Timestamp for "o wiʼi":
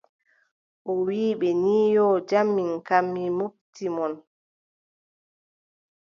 0.89-1.37